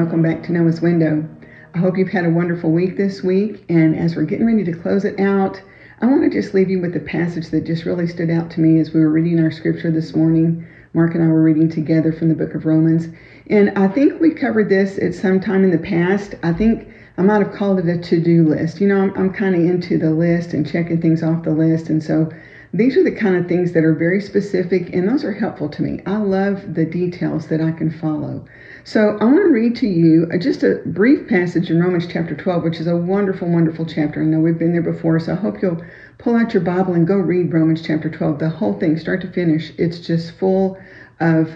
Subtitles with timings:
[0.00, 1.28] welcome back to Noah's Window.
[1.74, 4.72] I hope you've had a wonderful week this week, and as we're getting ready to
[4.72, 5.60] close it out,
[6.00, 8.60] I want to just leave you with a passage that just really stood out to
[8.60, 10.66] me as we were reading our scripture this morning.
[10.94, 13.08] Mark and I were reading together from the book of Romans,
[13.50, 16.34] and I think we covered this at some time in the past.
[16.42, 16.88] I think
[17.18, 18.80] I might have called it a to do list.
[18.80, 21.90] You know, I'm, I'm kind of into the list and checking things off the list,
[21.90, 22.32] and so
[22.72, 25.82] these are the kind of things that are very specific, and those are helpful to
[25.82, 26.00] me.
[26.06, 28.44] I love the details that I can follow.
[28.84, 32.36] So I want to read to you uh, just a brief passage in Romans chapter
[32.36, 34.22] 12, which is a wonderful, wonderful chapter.
[34.22, 35.82] I know we've been there before, so I hope you'll
[36.18, 38.38] pull out your Bible and go read Romans chapter 12.
[38.38, 40.78] The whole thing, start to finish, it's just full
[41.18, 41.50] of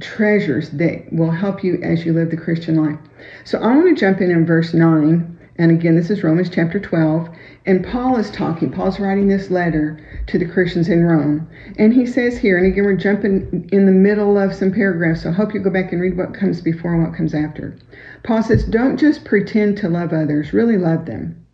[0.00, 2.98] treasures that will help you as you live the Christian life.
[3.44, 6.78] So I want to jump in in verse 9 and again, this is Romans chapter
[6.78, 7.28] 12.
[7.64, 11.48] And Paul is talking, Paul's writing this letter to the Christians in Rome.
[11.78, 15.30] And he says here, and again, we're jumping in the middle of some paragraphs, so
[15.30, 17.74] I hope you go back and read what comes before and what comes after.
[18.22, 21.46] Paul says, Don't just pretend to love others, really love them.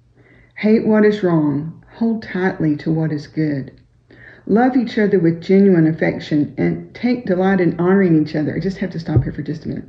[0.56, 3.70] Hate what is wrong, hold tightly to what is good.
[4.46, 8.56] Love each other with genuine affection and take delight in honoring each other.
[8.56, 9.84] I just have to stop here for just a minute.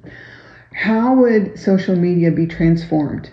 [0.74, 3.32] How would social media be transformed?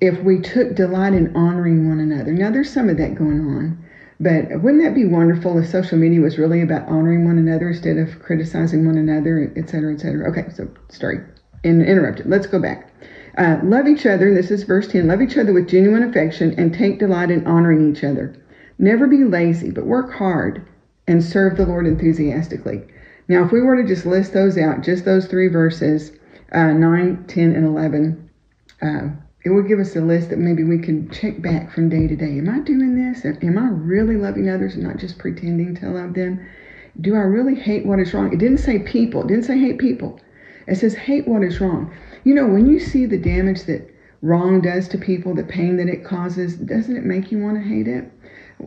[0.00, 2.32] If we took delight in honoring one another.
[2.32, 3.84] Now, there's some of that going on,
[4.18, 7.98] but wouldn't that be wonderful if social media was really about honoring one another instead
[7.98, 10.30] of criticizing one another, et cetera, et cetera?
[10.30, 11.20] Okay, so sorry,
[11.64, 12.26] in, interrupted.
[12.26, 12.92] Let's go back.
[13.38, 16.74] Uh, love each other, this is verse 10 love each other with genuine affection and
[16.74, 18.34] take delight in honoring each other.
[18.78, 20.66] Never be lazy, but work hard
[21.06, 22.82] and serve the Lord enthusiastically.
[23.28, 26.12] Now, if we were to just list those out, just those three verses,
[26.52, 28.30] uh, 9, 10, and 11,
[28.82, 29.08] uh,
[29.42, 32.16] it will give us a list that maybe we can check back from day to
[32.16, 32.38] day.
[32.38, 33.24] Am I doing this?
[33.24, 36.46] Am I really loving others and not just pretending to love them?
[37.00, 38.32] Do I really hate what is wrong?
[38.32, 40.20] It didn't say people, it didn't say hate people.
[40.66, 41.90] It says hate what is wrong.
[42.24, 43.88] You know, when you see the damage that
[44.20, 47.68] wrong does to people, the pain that it causes, doesn't it make you want to
[47.68, 48.10] hate it?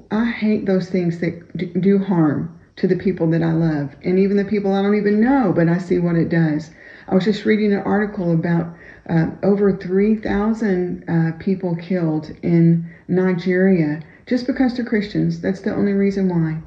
[0.10, 4.38] I hate those things that do harm to the people that I love and even
[4.38, 6.72] the people I don't even know, but I see what it does.
[7.08, 8.74] I was just reading an article about
[9.10, 15.42] uh, over 3,000 uh, people killed in Nigeria just because they're Christians.
[15.42, 16.62] That's the only reason why.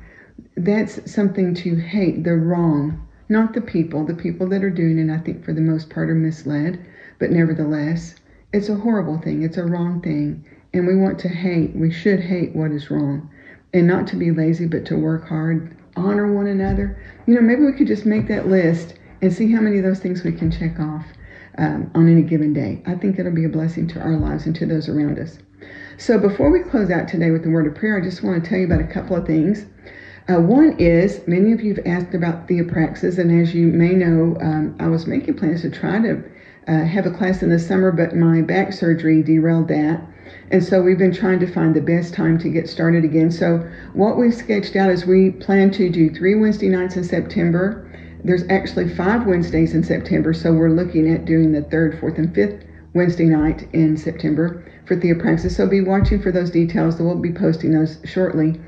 [0.57, 4.05] That's something to hate, the wrong, not the people.
[4.05, 6.85] The people that are doing it, I think, for the most part, are misled.
[7.19, 8.15] But nevertheless,
[8.53, 9.43] it's a horrible thing.
[9.43, 10.45] It's a wrong thing.
[10.75, 13.31] And we want to hate, we should hate what is wrong.
[13.73, 16.99] And not to be lazy, but to work hard, honor one another.
[17.27, 20.01] You know, maybe we could just make that list and see how many of those
[20.01, 21.05] things we can check off
[21.59, 22.83] um, on any given day.
[22.87, 25.39] I think it'll be a blessing to our lives and to those around us.
[25.99, 28.49] So before we close out today with the word of prayer, I just want to
[28.49, 29.67] tell you about a couple of things.
[30.29, 34.37] Uh, one is many of you have asked about theopraxis, and as you may know,
[34.41, 36.23] um, I was making plans to try to
[36.67, 40.03] uh, have a class in the summer, but my back surgery derailed that.
[40.51, 43.31] And so we've been trying to find the best time to get started again.
[43.31, 43.59] So
[43.95, 47.89] what we've sketched out is we plan to do three Wednesday nights in September
[48.25, 52.35] there's actually five Wednesdays in September, so we're looking at doing the third, fourth, and
[52.35, 55.53] fifth Wednesday night in September for Theopraxis.
[55.53, 56.99] So be watching for those details.
[56.99, 58.61] We'll be posting those shortly.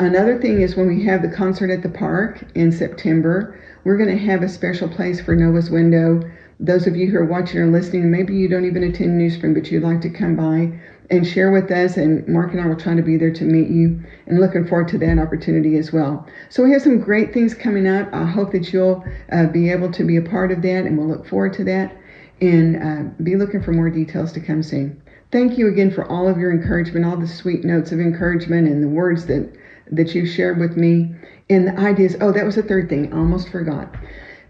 [0.00, 4.16] Another thing is when we have the concert at the park in September, we're going
[4.16, 6.22] to have a special place for Noah's Window.
[6.60, 9.54] Those of you who are watching or listening, maybe you don't even attend New Spring,
[9.54, 10.72] but you'd like to come by
[11.10, 11.96] and share with us.
[11.96, 14.88] And Mark and I will try to be there to meet you and looking forward
[14.88, 16.26] to that opportunity as well.
[16.48, 18.12] So we have some great things coming up.
[18.12, 21.08] I hope that you'll uh, be able to be a part of that and we'll
[21.08, 21.96] look forward to that
[22.40, 25.00] and uh, be looking for more details to come soon.
[25.30, 28.82] Thank you again for all of your encouragement, all the sweet notes of encouragement and
[28.82, 29.52] the words that,
[29.92, 31.14] that you shared with me
[31.50, 32.16] and the ideas.
[32.20, 33.12] Oh, that was the third thing.
[33.12, 33.94] I almost forgot.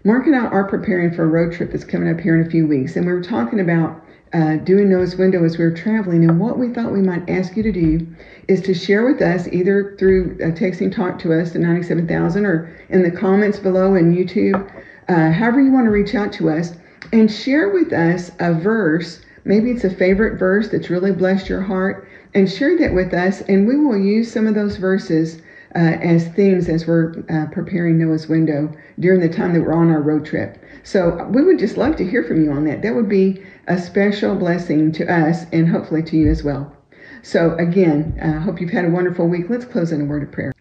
[0.05, 2.49] Mark and I are preparing for a road trip that's coming up here in a
[2.49, 4.01] few weeks, and we were talking about
[4.31, 6.23] uh, doing Noah's Window as we were traveling.
[6.23, 8.07] And what we thought we might ask you to do
[8.47, 12.73] is to share with us either through uh, texting talk to us to 97,000 or
[12.87, 14.71] in the comments below in YouTube,
[15.09, 16.75] uh, however you want to reach out to us,
[17.11, 19.19] and share with us a verse.
[19.43, 23.41] Maybe it's a favorite verse that's really blessed your heart, and share that with us.
[23.41, 25.41] And we will use some of those verses
[25.75, 29.91] uh, as themes as we're uh, preparing Noah's Window during the time that we're on
[29.91, 30.57] our road trip.
[30.83, 32.81] So we would just love to hear from you on that.
[32.81, 36.75] That would be a special blessing to us and hopefully to you as well.
[37.21, 39.49] So again, I uh, hope you've had a wonderful week.
[39.49, 40.53] Let's close in a word of prayer.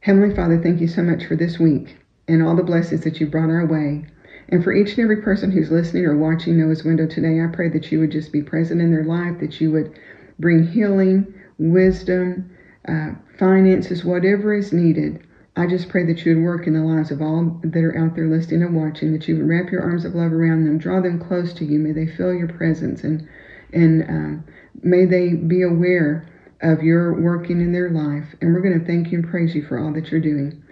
[0.00, 1.96] Heavenly Father, thank you so much for this week
[2.28, 4.04] and all the blessings that you brought our way.
[4.48, 7.68] And for each and every person who's listening or watching Noah's Window today, I pray
[7.70, 9.98] that you would just be present in their life, that you would
[10.38, 12.50] bring healing, wisdom,
[12.88, 15.24] uh, finances, whatever is needed
[15.54, 18.14] I just pray that you would work in the lives of all that are out
[18.14, 21.02] there listening and watching, that you would wrap your arms of love around them, draw
[21.02, 21.78] them close to you.
[21.78, 23.28] May they feel your presence and
[23.74, 24.44] and um,
[24.82, 26.26] may they be aware
[26.62, 28.34] of your working in their life.
[28.40, 30.62] And we're going to thank you and praise you for all that you're doing.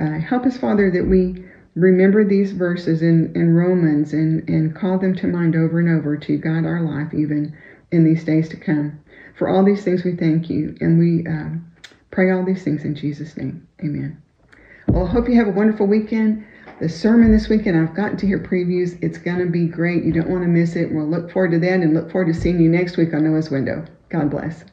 [0.00, 1.44] Uh, help us, Father, that we
[1.74, 6.16] remember these verses in, in Romans and, and call them to mind over and over
[6.16, 7.56] to guide our life even
[7.92, 9.00] in these days to come.
[9.36, 11.50] For all these things, we thank you and we uh,
[12.10, 13.66] pray all these things in Jesus' name.
[13.80, 14.20] Amen.
[14.88, 16.44] Well, I hope you have a wonderful weekend.
[16.80, 18.98] The sermon this weekend, I've gotten to hear previews.
[19.02, 20.04] It's going to be great.
[20.04, 20.92] You don't want to miss it.
[20.92, 23.50] We'll look forward to that and look forward to seeing you next week on Noah's
[23.50, 23.84] Window.
[24.08, 24.64] God bless.